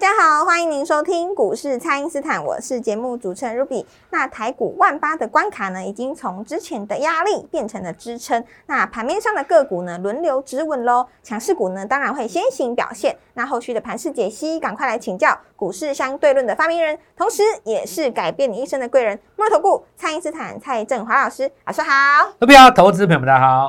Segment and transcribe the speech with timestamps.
[0.00, 3.84] 大家好，欢迎您收听股市蔡因斯坦，我是节目主持人 Ruby。
[4.08, 8.42] 那台股万八的关卡呢，已经从之前的压力变成了支撑。
[8.64, 11.06] 那盘面上的个股呢，轮流止稳喽。
[11.22, 13.14] 强势股呢，当然会先行表现。
[13.34, 21.50] 那后续的盘势解析，赶快来请教股市相对论的发明人，同时也是改变你一生的贵人——摩尔投顾蔡因斯坦蔡振华老师。
[21.66, 23.68] 老师好，Ruby 好，投资朋友们大家好。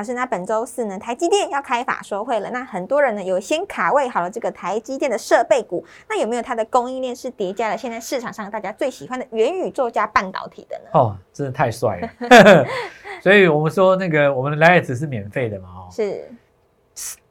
[0.00, 2.48] 老师，那本周四呢，台积电要开法说会了。
[2.50, 10.84] 那很多人呢有先卡位好了这个台积电的设备股，那有没有它的供应链是叠加了现在市场上大家最喜欢的元宇宙加半导体的呢？
[10.94, 12.66] 哦，真的太帅了！
[13.20, 15.68] 所以我们说那个我们的 Light 是免费的嘛？
[15.68, 16.26] 哦，是，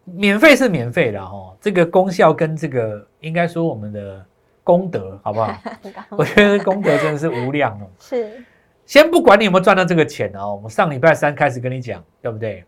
[0.03, 1.57] 免费是免费的哦。
[1.59, 4.23] 这个功效跟这个应该说我们的
[4.63, 5.57] 功德好不好？
[6.16, 7.89] 我觉得功德真的是无量哦。
[7.97, 8.45] 是。
[8.89, 12.65] 先不管你有没有赚到这个钱哦，我们上礼拜三开始跟你讲，对不对？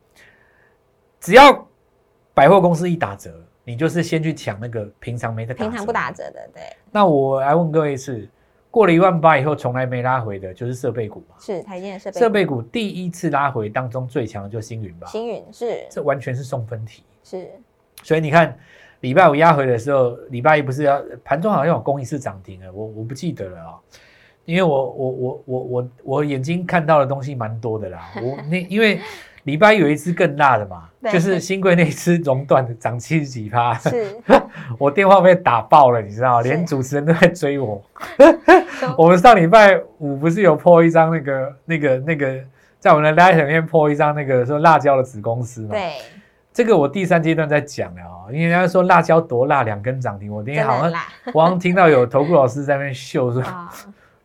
[1.19, 1.67] 只要
[2.31, 6.61] 百货公司一打折，你就是先去抢那个平常没得平常不打折的，对。
[6.92, 8.30] 那我来问各位是，
[8.69, 11.36] 过了一万八以后从来没拉回的，就是设备股嘛？
[11.39, 12.19] 是台积电设备。
[12.19, 15.08] 设备股第一次拉回当中最强的就是星云吧？
[15.08, 17.03] 星云是，这完全是送分题。
[17.23, 17.49] 是，
[18.03, 18.55] 所以你看
[18.99, 23.80] 礼拜五压回的时候，礼拜一不是要盘中好像有公益是涨停了，我我不记得了啊。
[24.45, 29.00] 因为我我我我我我眼睛看到的东西蛮多的啦， 我那因为
[29.44, 34.16] 礼拜有一只更大的嘛，就是新贵那只熔断的涨七十几趴，是，
[34.78, 37.81] 我电话被打爆了，你知道，连主持人都在追我。
[38.98, 42.39] 我们上礼拜五不是有破一张那个那个那个，
[42.80, 45.93] 在我们的 Light 里面破一张那个说辣椒的子公司嘛，对，
[46.54, 51.02] 这个我第三阶段在讲了啊，因为人家说辣椒多辣，两根涨停，我今天好像
[51.33, 53.43] 我好像听到有投顾老师在那边秀说。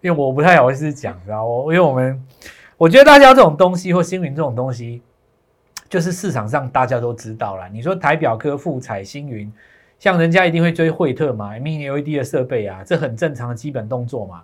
[0.06, 2.24] 因为我不太好意思讲，知道我，因为我们
[2.76, 5.02] 我觉得大家这种东西或星云这种东西，
[5.88, 7.68] 就是市场上大家都知道了。
[7.72, 9.52] 你说台表科、富彩、星云，
[9.98, 14.42] 像人家一定会追惠特嘛，Mini LED 的设备啊，这很正常的基本动作嘛。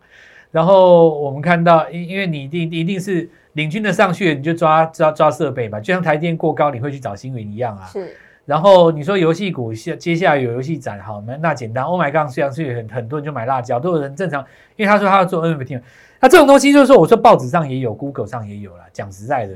[0.51, 7.87] 然后我们看到，因因为你一定一定是领军的上去，你就抓抓抓设备嘛，就像台电过高，你会去找星云一样啊。
[7.87, 8.17] 是。
[8.53, 11.83] 然后你说游戏股下接下来有游戏展，好，那那简单。
[11.83, 14.45] Oh my god，虽然是很很多人就买辣椒，都有人正常，
[14.77, 15.81] 因为他说他要做 NFT，
[16.21, 18.83] 那这种东西就是说，我说报纸上也有，Google 上也有了。
[18.93, 19.55] 讲实在的，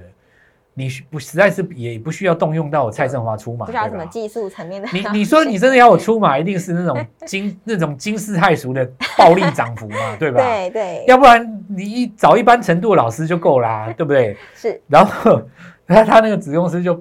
[0.72, 4.88] 你不实在是也不需要动用到我蔡振华出马，不需要什么技术层面的。
[4.90, 10.42] 你你说你真的要我出马，一定是那种 惊那种惊世骇俗的暴力涨幅嘛， 对吧？
[10.42, 11.04] 对对。
[11.06, 14.34] 要不然你一找一般程度的老师就够啦，对不对？
[14.54, 14.80] 是。
[14.88, 15.42] 然后
[15.86, 16.98] 他他那个子公司就。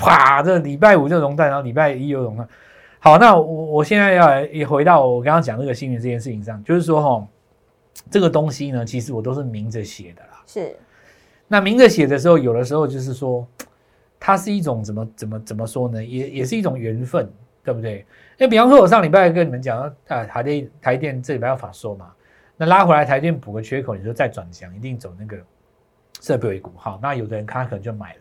[0.00, 0.42] 啪！
[0.42, 2.48] 这礼拜五就熔断，然后礼拜一又熔断。
[3.00, 7.26] 好，那我我现在要也回到我刚刚讲这个新闻这件事情上，就是说哈，
[8.10, 10.42] 这个东西呢，其实我都是明着写的啦。
[10.46, 10.76] 是。
[11.46, 13.46] 那明着写的时候，有的时候就是说，
[14.18, 16.04] 它是一种怎么怎么怎么说呢？
[16.04, 17.30] 也也是一种缘分，
[17.64, 18.04] 对不对？
[18.36, 22.10] 那比方说，我上礼拜跟你们讲啊，台电台电这礼拜要法说嘛，
[22.56, 25.38] 那拉回来台电补个缺口，你说再转强，一定走那个
[26.20, 26.72] 设备股。
[26.76, 28.20] 好，那有的人他可能就买了。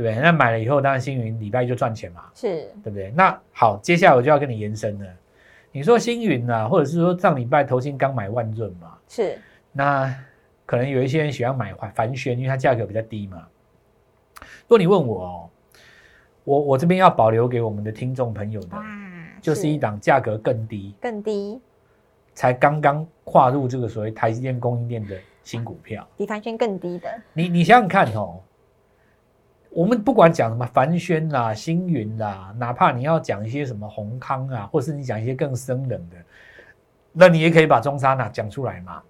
[0.00, 0.22] 对不对？
[0.22, 3.12] 那买了以后，当然星云礼拜一就赚钱嘛，是对不对？
[3.14, 5.06] 那好，接下来我就要跟你延伸了。
[5.70, 9.38] 你说星云啊，或者是说上礼拜投信刚买万润嘛，是。
[9.72, 10.12] 那
[10.64, 13.46] 可能有一些人喜欢买环凡轩，因为它价格比较低嘛。
[14.40, 15.50] 如果你问我哦，
[16.44, 18.76] 我我这边要保留给我们的听众朋友的，
[19.42, 21.60] 就是一档价格更低、更低，
[22.34, 27.08] 才刚刚跨入这个所谓台积电供应链的新股票，比凡轩更低的。
[27.34, 28.40] 你你想想看哦。
[29.70, 36.16] 我们不管讲什么凡轩啦、星云啦，哪怕你要讲一些什么宏康啊，或是你讲一些更生冷的，
[37.12, 39.00] 那你也可以把中沙拿讲出来嘛。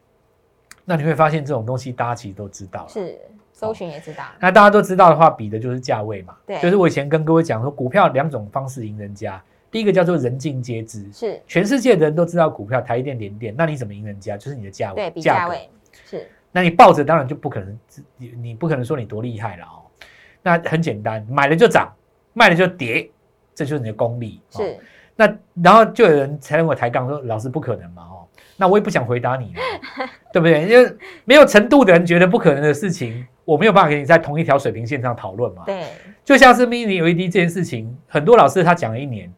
[0.85, 3.19] 那你会发现这种东西大家其实都知道，是
[3.53, 4.25] 搜寻也知道。
[4.39, 6.37] 那大家都知道的话，比的就是价位嘛。
[6.47, 14.37] 对，就是我以前跟各位讲说，股票两种方式赢人家，第一个叫做人尽皆知，是全世界的人都知道股票台电联电，那你怎么赢人家？
[14.37, 15.71] 就是你的价位，对比价位
[16.05, 16.29] 是。
[16.53, 17.79] 那你抱着当然就不可能，
[18.17, 19.87] 你你不可能说你多厉害了哦。
[20.43, 21.93] 那很简单，买了就涨，
[22.33, 23.11] 卖了就跌，
[23.55, 24.41] 这就是你的功力。
[24.51, 24.79] 是，
[25.17, 25.33] 那
[25.63, 28.27] 然后就有人才跟我抬杠说：“老师不可能嘛？”哦，
[28.57, 29.53] 那我也不想回答你，
[30.33, 30.63] 对不对？
[30.67, 35.63] 因为没有程度的人觉得不可能的事情，我没有办法跟你在同一条水平线上讨论嘛。
[35.67, 35.85] 对，
[36.25, 39.33] 就像是 mini LED 这件事情，很多老师他讲了一年，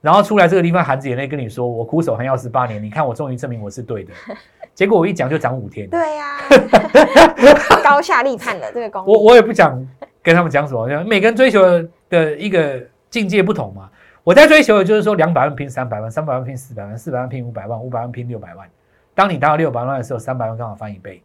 [0.00, 4.12] 然后出来这个地方含着眼泪跟你说，我苦守寒窑十八年，你看我终于证明我是对的。
[4.74, 5.90] 结果我一讲就涨五天。
[5.90, 6.38] 对呀，
[7.82, 9.04] 高下立判的这个功。
[9.04, 9.84] 我我也不想
[10.28, 11.62] 跟他们讲什么，每个人追求
[12.10, 13.88] 的一个境界不同嘛。
[14.22, 18.68] 我在追求的就是说，两百万拼三百万，三百万拼四百万，四百万拼五百万，五百万拼六百万。
[19.14, 21.22] 当你达到六百万的时候，三百万刚好翻一倍，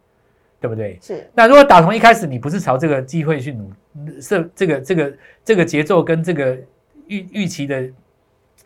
[0.58, 0.98] 对不对？
[1.02, 1.28] 是。
[1.34, 3.70] 那如果打从一开始你不是朝这个机会去努
[4.22, 5.12] 是这个这个
[5.44, 6.56] 这个节奏跟这个
[7.08, 7.90] 预预期的。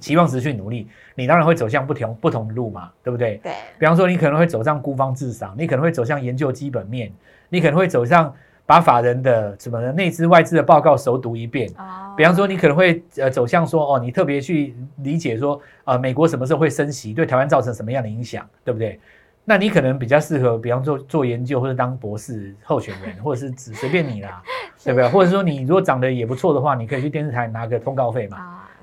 [0.00, 0.86] 期望值去努力，
[1.16, 3.40] 你当然会走向不同不同的路嘛，对不对？
[3.42, 3.52] 对。
[3.80, 7.10] 比方说，你可能会走向孤芳自赏，你可能会走向研究基本面，
[7.48, 8.32] 你可能会走向
[8.68, 11.66] 把法人的什么内资外资的报告熟读一遍。
[11.78, 12.12] 哦。
[12.18, 19.00] 比方说，你可能会呃走向说，哦，你特别去理解说，呃，美国什么时候会升息，对台湾造成什么样的影响，对不对？
[19.46, 24.42] 那你可能比较适合，比方做做研究或者当博士候选人，或者是只随便你啦，
[24.84, 25.08] 对不对？
[25.08, 28.36] 或者说你如果长得也不错的话，你可以去电视台拿个通告费嘛。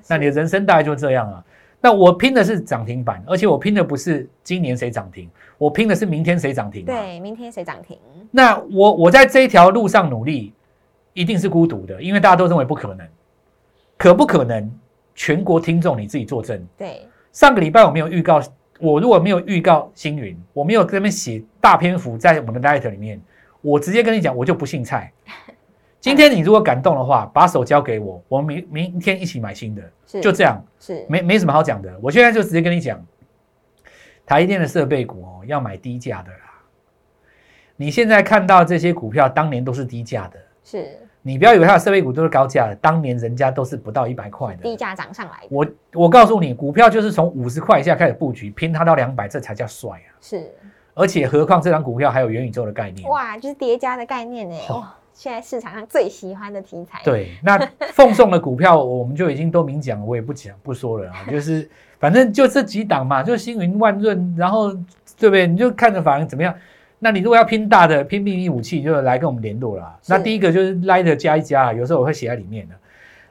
[0.08, 1.44] 那你的人生大概就这样啊。
[1.86, 6.84] 那我拼的是涨停板，而且我拼的不是今年谁涨停，我拼的是明天谁涨停。
[6.84, 7.96] 对，明天谁涨停？
[8.32, 10.52] 那我我在这一条路上努力，
[11.14, 13.08] 一定是孤独的，因为大家都认为不可能。
[14.00, 14.68] 可不可能？
[15.14, 16.60] 全国听众你自己作证。
[16.76, 18.42] 对，上个礼拜我没有预告，
[18.80, 23.22] 我如果没有预告星云，我没有这边写大篇幅在我们的 letter 里面，
[23.62, 25.14] 我直接跟你讲，我就不姓蔡。
[26.06, 29.82] 今天你如果感动的话，把手交给我，我们明明天一起买新的，
[30.22, 31.92] 就这样，是没没什么好讲的。
[32.00, 33.04] 我现在就直接跟你讲，
[34.24, 36.62] 台电的设备股哦，要买低价的啦。
[37.76, 45.40] 你现在看到这些股票，当年都是低价的，是你不要以为它的设备股都是高价的，当年人家都是不到一百块的，低价涨上来。
[45.50, 50.14] 我我告诉你，股票就是从五十块以下开始布局，拼它到两百，这才叫帅啊！
[50.22, 50.54] 是，
[50.94, 54.56] 而且何况这张股票还有元宇宙的概念，哇，就是叠加的概念呢。
[55.16, 57.58] 现在市场上最喜欢的题材，对，那
[57.94, 61.68] 奉送的股票 我们就已经都明讲了，我也不讲不说了啊， 就是
[61.98, 64.74] 反正就这几档嘛，就星云万润，然后
[65.18, 65.48] 对不对？
[65.48, 66.54] 你就看着反正怎么样？
[67.00, 69.98] 那你如果要拼大的、拼秘密武器，就来跟我们联络了。
[70.08, 72.76] 那第一个就是 Light 加一加，有时候我会写在里面的。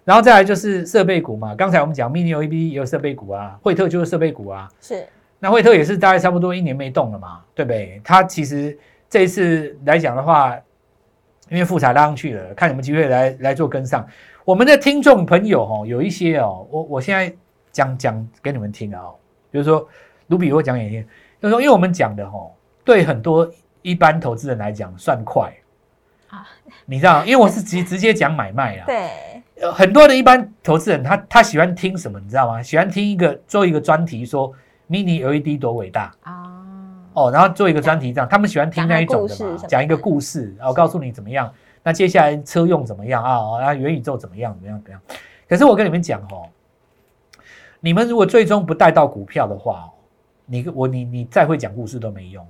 [0.04, 4.70] 然后再来就是设备股嘛，刚才我们讲 Mini LED 也有设备股啊，惠特就是设备股啊。
[4.80, 5.06] 是，
[5.38, 8.00] 那惠特也是大概差不多一年没动了嘛，对不对？
[8.02, 8.74] 它其实
[9.10, 10.58] 这一次来讲的话。
[11.50, 14.06] 因为复查拉上去了，看有没有机会来来做跟上。
[14.44, 17.34] 我们的听众朋友哦，有一些哦，我我现在
[17.72, 19.00] 讲讲给你们听啊，
[19.50, 19.86] 比如说
[20.28, 21.06] 卢比，我讲给你听，
[21.40, 22.50] 就是说，因为我们讲的哦，
[22.84, 23.50] 对很多
[23.82, 25.52] 一般投资人来讲算快
[26.28, 26.46] 啊，
[26.86, 32.62] 你知道，因为我是直直接讲买卖啊，对，很多的一般投资人他他喜欢听什么，你知道吗？
[32.62, 34.52] 喜欢听一个做一个专题说
[34.90, 36.53] mini LED 多伟大啊。
[37.14, 41.50] 哦，然后做一个专题这样，他们喜欢听那一种的嘛，讲一个故事，然后告诉你怎么样。
[41.82, 43.60] 那接下来车用怎么样啊？
[43.62, 44.52] 啊，元宇宙怎么样？
[44.54, 44.78] 怎么样？
[44.82, 45.00] 怎么样？
[45.48, 46.48] 可是我跟你们讲哦，
[47.80, 49.90] 你们如果最终不带到股票的话，
[50.46, 52.46] 你我你你再会讲故事都没用，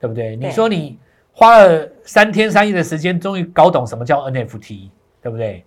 [0.00, 0.34] 对不对？
[0.36, 0.98] 你说你
[1.32, 4.88] 花了三天三夜的时间，终于搞懂什么叫 NFT，
[5.22, 5.64] 对不对？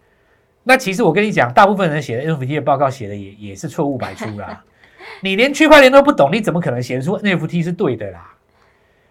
[0.63, 4.63] 那其实我跟你讲，大部分人写的 NFT 的报告写的也也是错误百出啦。
[5.21, 8.31] 你连区块链都不懂，你怎么可能写出 NFT 是对的啦？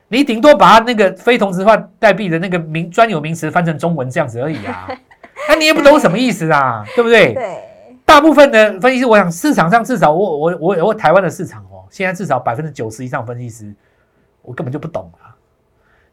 [0.09, 4.89] 你顶多把它那个非同质化代币的那个名专有名词翻成中文这样子而已啊，
[5.49, 7.33] 那你也不懂什么意思啊，对不对？
[7.35, 7.59] 对。
[8.05, 13.75] 大部分的分析师，我想市场上至少我我我我台湾的市场哦，现在至少百分之九十以上分析师，
[14.43, 15.33] 我根本就不懂啊，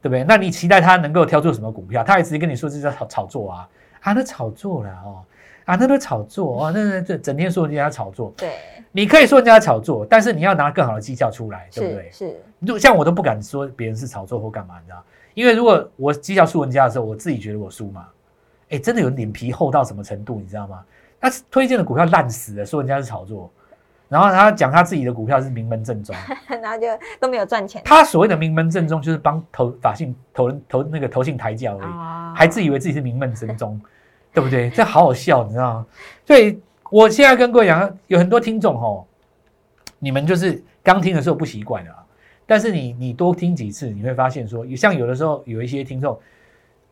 [0.02, 0.24] 对不对？
[0.24, 2.02] 那你期待他能够挑出什么股票？
[2.02, 3.68] 他也直接跟你说这叫炒炒作啊，
[4.00, 5.22] 啊，那炒作了哦。
[5.66, 8.56] 啊，那都炒作啊，那那这整天说人家炒作，对，
[8.92, 12.10] 你可以说人家炒作，但是你要拿更好的绩效出来，对不对？
[12.12, 15.04] 是，就像我都不敢说别人是炒作或干嘛，你知道？
[15.34, 18.08] 因为如果我绩效输人家的时候，我自己觉得我输嘛，
[18.70, 20.84] 哎，真的有脸皮厚到什么程度，你知道吗？
[21.20, 23.50] 他推荐的股票烂死了，说人家是炒作，
[24.10, 26.16] 然后他讲他自己的股票是名门正宗，
[26.62, 26.88] 然后就
[27.20, 27.82] 都没有赚钱。
[27.86, 33.80] 他所谓的名门正宗，就是帮投法信投投那个投信抬轿而已，还自以为自己是名门正宗。
[34.34, 34.70] 对不对？
[34.70, 35.86] 这好好笑，你知道吗？
[36.26, 36.60] 所以
[36.90, 39.06] 我现在跟各位讲，有很多听众哦，
[40.00, 41.96] 你们就是刚听的时候不习惯啊。
[42.46, 46.20] 但是你你多听几次，你会发现说，像有的时候有一些听众，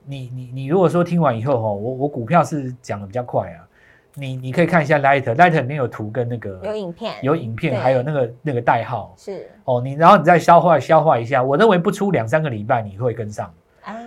[0.06, 3.68] 你你你如果说听完以后哦，我我股票是讲的比较快啊，
[4.14, 13.54] 你你可以看一下 Light，Light 里面有图跟那个有影片，有影片，还有那个那个代号是哦，你然后你再消化消化一下，我认为不出两三个礼拜你会跟上。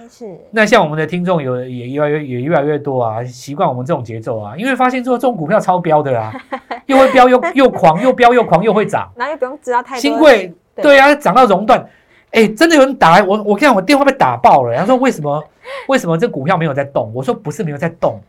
[0.03, 0.39] 哎，是。
[0.51, 6.33] 那像我们的听众有也越来越也越来越多啊，习惯我们这种节奏啊，因为发现之后这种股票超标的啦，
[6.87, 10.01] 又会飙又又狂，又飙又狂又会涨，然后又不用知道太多。
[10.01, 11.87] 新贵对啊，涨到熔断，
[12.31, 14.77] 哎，真的有人打来，我我看我电话被打爆了。
[14.77, 15.43] 他说为什么
[15.87, 17.13] 为什么这股票没有在动？
[17.15, 18.21] 我说不是没有在动，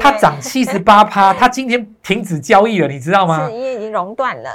[0.00, 3.46] 它涨七十八趴， 它今天停止交易了，你知道吗？
[3.48, 4.50] 是因为已经熔断了。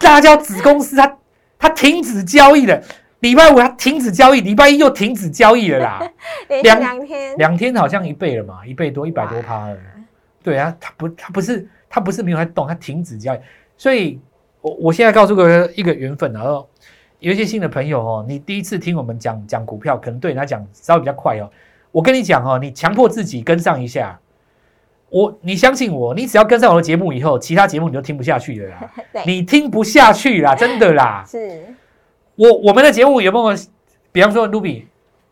[0.00, 1.16] 大家子公司它
[1.58, 2.80] 它停止交易了。
[3.24, 6.12] 礼拜五它停止交易，礼拜一又停止交易了啦。
[6.62, 9.76] 两两天，两天好像一倍了嘛，一倍多，一百多趴了。
[10.42, 13.38] 对啊，它不，它不是，它不是没有在动，它停止交易。
[13.78, 14.20] 所以，
[14.60, 16.68] 我我现在告诉各位一个缘分，然后
[17.18, 21.50] 有一些新的朋友哦，你第一次听我们讲讲股票，可能对你来讲稍微比较快哦。
[21.92, 24.20] 我跟你讲哦，你强迫自己跟上一下，
[25.08, 28.92] 我你相信我，你只要跟上我的节目以后，其他节目你就听不下去了啦。
[29.24, 31.24] 你听不下去啦，真的啦。
[31.26, 31.74] 是。
[32.36, 33.56] 我我们的节目有没有，
[34.12, 34.84] 比方说 Ruby，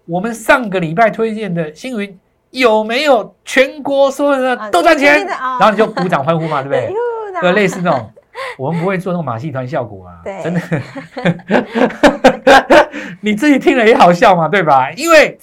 [0.06, 2.18] 我们上个礼拜推荐的星云
[2.50, 5.24] 有没有全国所有的都赚钱？
[5.26, 6.92] 然后你就鼓掌欢呼嘛，对不对？
[7.40, 8.10] 对，类似那种，
[8.58, 10.60] 我们不会做那种马戏团效果啊，真的。
[13.20, 14.90] 你自己听了也好笑嘛，对吧？
[14.92, 15.38] 因为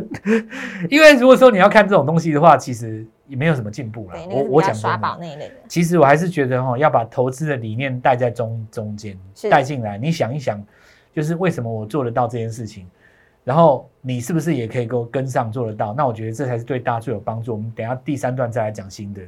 [0.90, 4.18] 因为如果说你要看这种东西的话，其实也没有什么进步了。
[4.30, 9.18] 我我讲刷宝那一类的，其实我还是觉得哈，要把投资的理念带在中中间
[9.50, 9.98] 带进来。
[9.98, 10.58] 你想一想。
[11.14, 12.90] 就是为什么我做得到这件事情，
[13.44, 15.94] 然后你是不是也可以够跟上做得到？
[15.94, 17.52] 那我觉得这才是对大家最有帮助。
[17.52, 19.22] 我们等下第三段再来讲新的。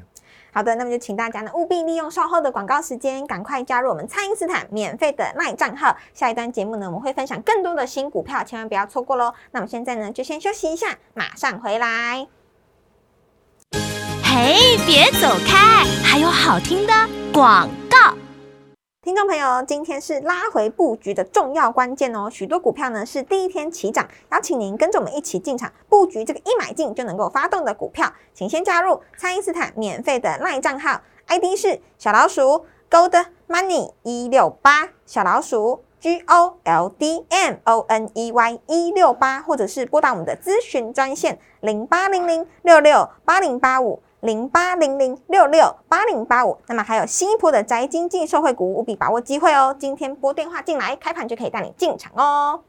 [0.53, 5.97] 好的，那么就请大家呢务必利用稍后的广告时间，赶快加入我们蔡因斯坦免费的赖账号。
[6.13, 9.33] 下一段节目呢，我们会分享更多的新股票，千万不要错过喽。
[9.53, 12.36] 那么现在呢，就先休息一下，马上回来。
[14.39, 14.53] 哎，
[14.85, 16.93] 别走开，还有好听的
[17.33, 18.15] 广告。
[19.03, 22.29] 听众朋友，今天是拉回布局的重要关键哦。
[22.31, 44.03] 许多股票呢是第一天起涨，邀请您跟着我们一起进场布局这个一买进就能够发动的股票，请先加入蔡因斯坦免费的赖账号，ID 是小老鼠 Gold Money 一六八，小老鼠 G O L D M O N E Y 一六八，或者是拨打我们的咨询专线零八零零六六八零八五。
[44.21, 49.77] 零八零零六六八零八五，那么还有新一波的宅经济受惠股，务必把握机会哦！
[49.79, 52.63] 今天拨电话进来，开盘就可以带你进场哦。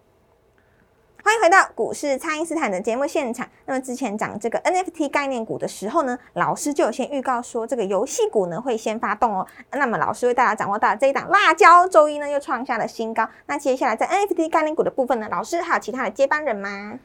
[1.24, 3.48] 欢迎回到股市，蔡因斯坦的节目现场。
[3.66, 9.48] 那么之前讲这个 NFT 概念股的时候呢，老师就有先预告说，这个游戏股呢会先发动哦。
[9.72, 13.28] 那么老师为大家掌握到这一档辣椒，周一呢又创下了新高。
[13.46, 17.00] 那接下来在 NFT 概念股的部分呢，老师还有其他的接班人吗？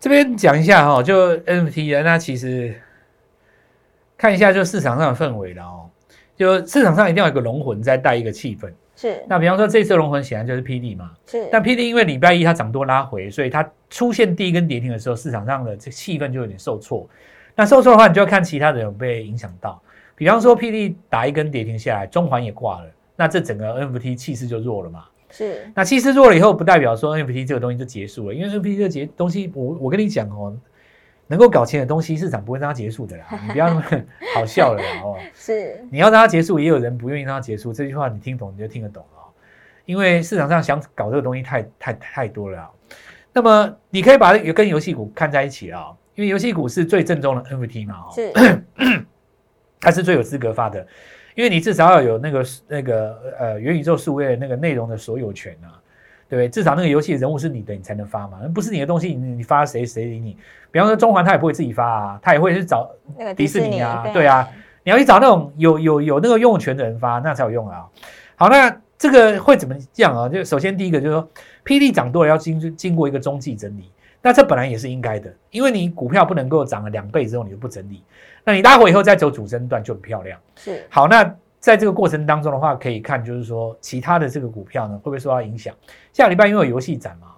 [0.00, 2.80] 这边讲一下哈，就 NFT 啊，那其实。
[4.22, 5.90] 看一下就市场上的氛围了哦，
[6.36, 8.72] 就市场上一定要有个龙魂在带一个气氛。
[8.94, 11.10] 是，那比方说这次龙魂显然就是 PD 嘛。
[11.26, 17.04] 是，但 PD 因为礼拜一它涨多拉回，所以它出现第一根跌停的时候，市场上的这气氛就有点受挫。
[17.56, 19.82] 那受挫的话，你就要看其他人有被影响到。
[20.14, 22.86] 比方说 PD 打一根跌停下来，中环也挂了，
[23.16, 25.02] 那这整个 NFT 气势就弱了嘛。
[25.30, 30.56] 是，那气势弱了以后，不代表说 NFT 这个东西就结束了，因为 NFT 这个结东西，我我跟你讲哦。
[31.32, 33.24] 能够搞钱的东西，市场不会让它结束的啦。
[33.42, 33.82] 你不要那么
[34.34, 35.16] 好笑了啦哦。
[35.32, 37.72] 是，你要让它结束，也有人不愿意让它结束。
[37.72, 39.22] 这句话你听懂，你就听得懂了。
[39.86, 42.70] 因为市场上想搞这个东西太太太多了。
[43.32, 48.10] 那么你可以把跟游戏股看在一起啊，因为游戏股是最正宗的 NFT 嘛。
[48.14, 48.30] 是，
[49.80, 50.86] 它是最有资格发的，
[51.34, 55.80] 因为你至少要有那个那个呃元宇宙数位那个内容的所有权啊。
[56.32, 56.48] 对不对？
[56.48, 58.38] 至少那个游戏人物是你的，你才能发嘛。
[58.40, 60.34] 那不是你的东西，你你发谁谁理你？
[60.70, 62.90] 比方说中环，他也不会自己发啊，他也会去找
[63.36, 64.48] 迪士尼啊，对啊。
[64.82, 67.84] 你要去找那种有有有那个拥有权的人发，那才有用啊。
[68.34, 70.26] 好，那这个会怎么样啊？
[70.26, 71.28] 就首先第一个就是说
[71.66, 78.02] ，PD 涨多了要经经过一个中继整理，那这本来也是应该的，因为你股票不能够涨了两倍之后你就不整理，
[78.42, 80.40] 那你拉回以后再走主升段就很漂亮。
[80.56, 81.30] 是好，那。
[81.62, 85.72] 在这个过程当中的话，可以看就是说，其他的这个股票呢，会不会受到影响？
[86.12, 87.28] 下礼拜因为有游戏展嘛，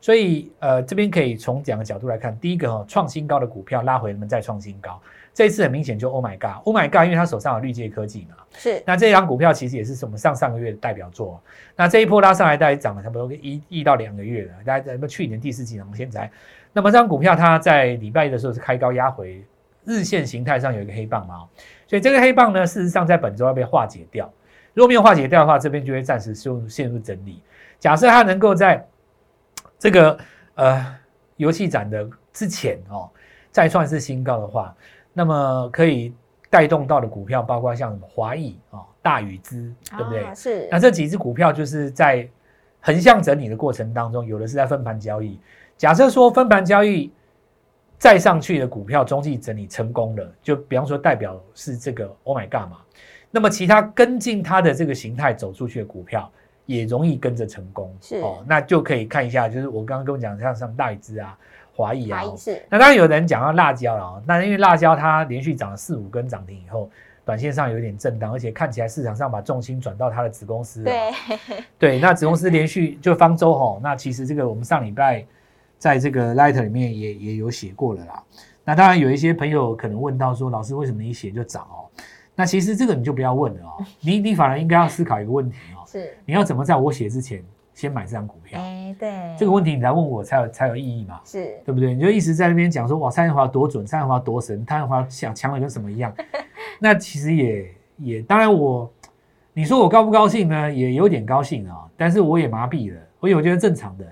[0.00, 2.34] 所以呃，这边可以从两个角度来看。
[2.38, 4.98] 第一个哈，创新高的股票拉回，我们再创新高。
[5.34, 8.36] 这一次很明显就 Oh my God，Oh my God，因为他手上有绿界科技嘛。
[8.54, 8.82] 是。
[8.86, 11.38] 那这张股票其实也是我们上上个月的代表作。
[11.76, 14.52] 那这一波拉上来，大概涨了差不多一一到两个月了。
[14.64, 16.30] 大家在去年第四季呢，我们现在，
[16.72, 19.44] 那么这张股票它在礼拜一的时候是开高压回，
[19.84, 21.44] 日线形态上有一个黑棒嘛。
[21.94, 24.28] 所以这个黑棒呢，事实上在本周要被化解掉。
[24.72, 27.40] 如果没有化解掉的话，这边就会暂时陷入陷入整理。
[27.78, 28.84] 假设它能够在
[29.78, 30.18] 这个
[30.56, 30.96] 呃
[31.36, 33.08] 游戏展的之前哦，
[33.52, 34.74] 再创是新高的话，
[35.12, 36.12] 那么可以
[36.50, 40.34] 带动到的股票，包括像什么华谊啊、大宇资，对不对？
[40.34, 40.68] 是。
[40.72, 42.28] 那这几只股票就是在
[42.80, 45.38] 横向整理的过程当中，有的是在分盘交易。
[45.76, 47.12] 假设说分盘交易。
[48.04, 52.76] 再上去的股票中继整理成功了，就比方说代表是这个 Oh my God 嘛，
[53.30, 56.30] 那么其他跟进它的这个形态走出去的股票，
[56.66, 57.90] 也容易跟着成功。
[58.02, 58.16] 是。
[58.16, 61.34] 哦，那就可以看一下，就是我刚刚跟我讲像像大禹之啊、
[61.74, 62.22] 华谊啊。
[62.36, 62.62] 是。
[62.68, 66.90] 那当然有人讲到辣椒了哦，那因为辣椒它连续涨了四五根涨停以后，
[67.24, 70.92] 短线上有点震荡，而且看起来市场上把重心转到它的子公司了。
[70.92, 71.10] 对，
[71.78, 75.24] 对，那子公司连续就方舟吼，那其实这个我们上礼拜
[75.78, 78.22] 在这个 Light 里面也也有写过了啦。
[78.64, 81.84] 那当然有一些朋友可能问到说，老师为什么你写就涨哦？
[82.34, 88.58] 那其实这个你就不要问了哦，你你反而应该要思考一个问题哦，是，你要怎么在我写之前先买这张股票？
[88.60, 91.20] 哎，对，这个问题你来问我才有才有意义嘛。
[91.24, 91.94] 是对不对？
[91.94, 96.12] 你就一直在那边讲说哇，蔡振华多准，蔡振华多神，蔡振华想强的跟什么一样。
[96.80, 98.90] 那其实也也，当然我，
[99.52, 100.72] 你说我高不高兴呢？
[100.72, 104.04] 也有点高兴啊，但是我也麻痹了，我也我觉得正常的。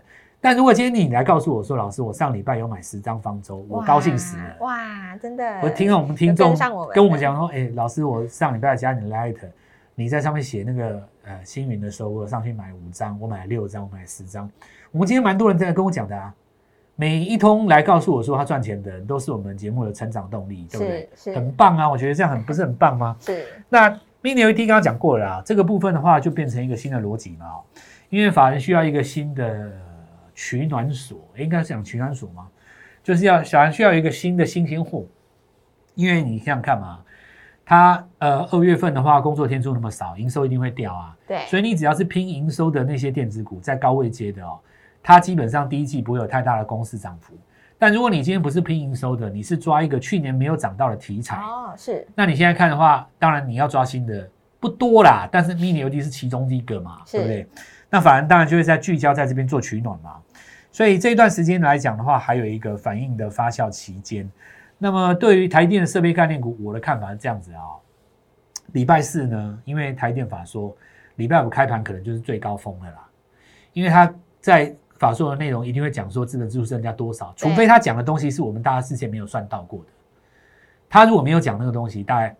[0.45, 4.57] 但如果今天你来告诉我说，老师，我上礼拜有买十张方舟，我高兴死了。
[4.59, 6.53] 哇，真的，我听了我们听众
[6.93, 9.37] 跟我们讲说，哎，老师，我上礼拜加你的 Light，
[9.95, 14.51] 你在上面写那个呃星云的时候，我上去买五张，我买六张，我买十张。
[14.91, 16.35] 我们今天蛮多人在跟我讲的啊，
[16.97, 21.37] 每一通来告诉我说他赚钱的人，都是我们节目的成长动力，对不对？
[21.37, 23.17] 很棒啊，我觉得这样很不是很棒吗？
[23.21, 23.89] 是 那
[24.21, 27.63] mini LED 刚刚讲过了啊，这个部分的话就变成一个新的逻辑嘛，哦
[28.09, 29.73] 因为法人需要一个新的
[30.35, 32.49] 取暖所，诶应该是讲取暖所吗？
[33.03, 35.05] 就是要小人需要一个新的新鲜货，
[35.95, 37.01] 因为你想想看嘛，
[37.65, 44.59] 它呃二月份的话工作天数那么少，营收一定会掉啊，对，所以你只要是拼营收的那些电子股，在高位接的哦，
[45.03, 47.35] 它基本上第一季不会有太大的公司涨幅。
[47.77, 57.49] 但如果你今天不是拼营收的，你是抓一个去年没有涨到的题材，哦，是那你现在看的话，当然你要抓新的不多啦，但是 mini LED 是其中一个嘛，是对不对？
[57.93, 60.17] 那反而当然就会在聚焦在这边做取暖嘛。
[60.71, 64.27] 所以这一段时间来讲的话，还有一个反应的发酵期间。
[64.79, 67.61] 那么对于台电的设备概念股，我的看法是这样子啊、
[68.73, 70.75] 礼拜四呢，因为台电法说
[71.17, 73.07] 礼拜五开盘可能就是最高峰的啦，
[73.75, 79.87] 因为他在法说的内容一定会讲说资本支出增加多少，除非他讲的东西是我们大家事先没有算到过的。
[80.89, 82.35] 他如果没有讲那个东西，大概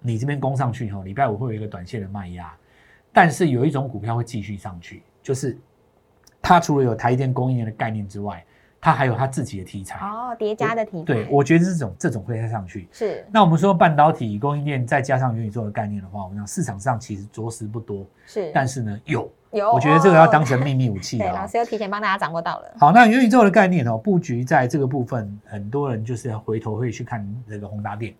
[0.00, 2.54] 你这边攻上去以后，礼拜五会有一个短线的卖压，
[3.14, 5.56] 但是有一种股票会继续上去，就是
[6.42, 8.44] 它除了有台电供应链的概念之外，
[8.80, 9.98] 它还有它自己的题材。
[10.00, 12.86] 哦，叠加的题材，对，我觉得这种这种会再上去。
[12.92, 21.46] 是那我们说半导体供应链再加上元宇宙的概念的话，我们讲市场上其实着实不多，是，但是呢有，有，我觉得这个要当哦成秘密武器对，啊老。
[21.46, 28.14] 师又提前帮大家掌握到了，好，那元宇宙的概念哦，布局在这个部分，很多人就是要回头会去看那个宏达电，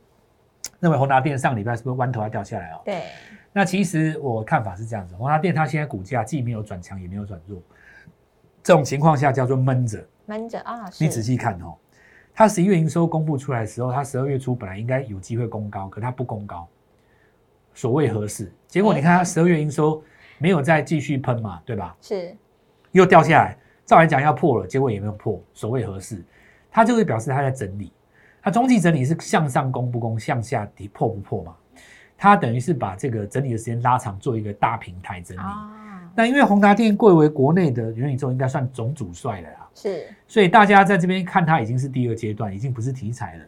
[0.80, 2.80] 认为宏达电上礼拜是不是弯头要掉下来哦？
[2.86, 3.02] 对，
[3.56, 7.62] 那其实我看法是这样子，宏达电它现在股价既没有转强，也没有转弱，
[8.64, 10.04] 这种情况下叫做闷着。
[10.26, 11.72] 闷着啊，你仔细看哦，
[12.34, 16.66] 它十一月营收公布出来的时候，它十二月初本来应该有机会攻高，可它不攻高，
[17.74, 18.52] 所谓何事？
[18.66, 20.02] 结果你看它十二月营收
[20.38, 21.96] 没有再继续喷嘛，对吧？
[22.00, 22.36] 是
[22.90, 26.20] 又掉下来，照来讲要破了，结果也没有破，所谓何事？
[26.72, 27.92] 它就会表示它在整理。
[28.42, 31.54] 它中期整理是向上攻不攻，向下底破不破嘛？
[32.24, 35.40] 它等于是把这个整理的时间拉长，做一个大平台整理。
[35.42, 39.68] 啊，那因为宏达电贵为国内的元宇宙，应该算总主帅了啦。
[39.74, 43.44] 是所以大家在这边看它已经是第二阶段，已经不是题材了。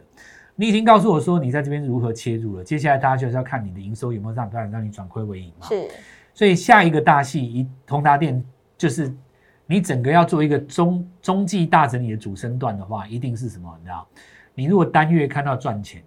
[0.55, 5.67] 你已经告诉我说你在这边如何切入了，接下来大家就是要看你的营收有没有让让让你转亏为盈嘛。
[5.67, 5.87] 是
[6.35, 8.45] 所以下一个大戏，一宏达电
[8.77, 9.11] 就是
[9.65, 13.75] 你整个要做一个中中继大整理的主升段的话，一定是什么？
[13.79, 14.07] 你知道？
[14.53, 16.03] 你如果单月看到赚钱，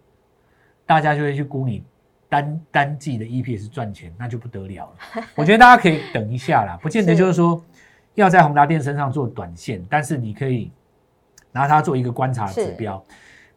[0.86, 1.82] 大家就会去估你
[2.30, 5.22] 单单季的 EPS 赚钱，那就不得了了。
[5.34, 7.62] 我觉得大家可以等一下啦，不见得就是说
[8.14, 10.70] 要在宏达电身上做短线，但是你可以
[11.52, 13.04] 拿它做一个观察的指是标。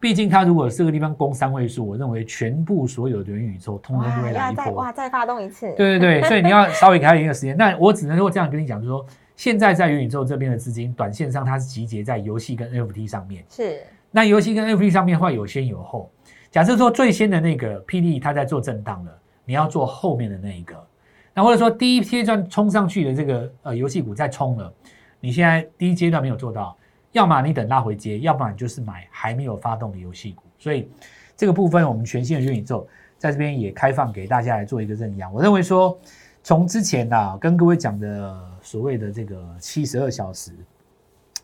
[0.00, 4.64] 毕竟它如果这个地方攻三位数，我认为全部所有的元宇宙通通都会来一波。
[4.64, 7.56] 再哇再发动一次，对对对，所以你要稍微给他一个时间。
[7.56, 13.44] 那我只能够这样跟你讲，就是说，现在在元宇宙这边的资金，短线上它是集结在游戏跟 NFT 上面。
[13.48, 16.10] 是那游戏跟 NFT 上面的话有先有后。
[16.54, 20.86] 假设说最先的那个 PD 它在做震荡了，你要做后面的那一个。
[21.34, 24.72] 那或者说第一阶段冲上去的这个呃游戏股在冲了，
[25.18, 26.76] 你现在第一阶段没有做到，
[27.10, 30.44] 要么你等拉回接，要不然就是买还没有发动的游戏股。
[30.56, 30.88] 所以
[31.36, 32.86] 这个部分我们全新的元宇宙
[33.18, 35.34] 在这边也开放给大家来做一个认养。
[35.34, 35.98] 我认为说，
[36.44, 40.52] 从之前啊跟各位讲的所谓的这个七十二小时，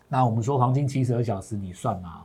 [0.07, 2.21] 那我们说黄金七十二小时，你算嘛？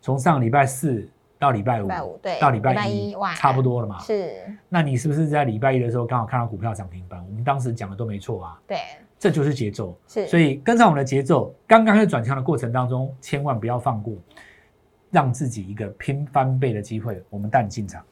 [0.00, 3.98] 从上礼拜四到礼拜五，对到礼拜一，差不多了嘛。
[4.00, 4.32] 是，
[4.68, 7.22] 那你是不是在礼拜一的时候刚好看到股票涨停板？
[7.28, 8.78] 我们当时讲的都没错啊，对，
[9.18, 9.96] 这就是节奏。
[10.08, 14.14] 是，所以跟上我们的节奏，刚刚在转强的过程当中，千万不要放过，
[15.10, 17.22] 让自己一个拼翻倍的机会。
[17.28, 18.02] 我们带你进场。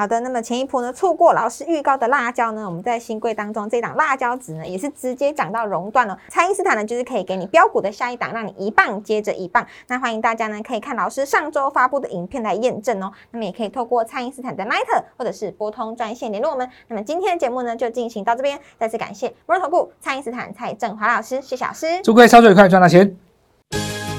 [0.00, 6.18] 好的，那么前一波呢错过老师预告的辣椒呢，我们在新贵当中这档辣椒值呢也是直接涨到熔断了。
[6.30, 9.66] 蔡因斯坦呢就是可以给你标股的下一档，让你一棒接着一棒。
[9.88, 13.12] 那欢迎大家呢可以看老师上周发布的影片来验证哦。
[13.32, 16.66] 那么也可以透过蔡因斯坦的 Line 或者是拨通专线联络我们。
[16.88, 22.00] 那么今天的节目呢就进行到这边，再次感谢摩尔投顾蔡因斯坦蔡振华老师，谢谢老师。
[22.02, 23.14] 祝各位操作愉快，赚大钱。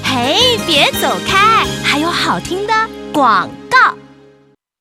[0.04, 2.74] 嘿，别走开，还有好听的
[3.12, 3.61] 广告。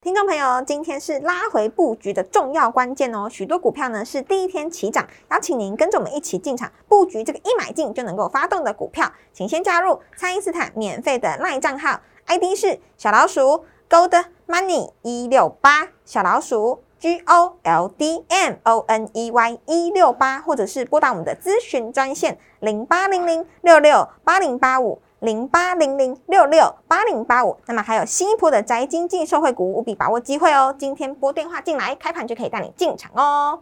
[0.02, 3.28] 听众朋友，今天是拉回布局的重要关键哦。
[3.28, 25.02] 许多股票呢是第一天起涨，邀请您跟着我们一起进场布局这个一买进就能够发动的股票，请先加入蔡因斯坦免费的赖账号，ID 是小老鼠 Gold Money 一六八，小老鼠 G O L D M O N E Y 一六八，或者是拨打我们的咨询专线零八零零六六八零八五。
[25.20, 30.74] 零八零零六六八零八五，那么还有新一波的宅经济受惠股，务必把握机会哦！
[30.78, 33.61] 今天拨电话进来，开盘就可以带你进场哦。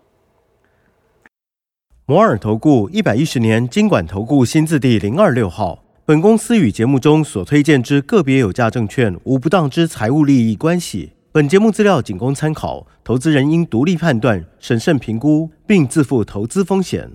[2.07, 11.12] 摩尔投顾一百一十年经管投顾新字第零二六号，本公司与节目中所推荐之个别有价证券无不当之财务利益关系。
[11.33, 17.11] 本节目资料仅供参考，投资人应独立判断、审慎评估，并自负投资风险。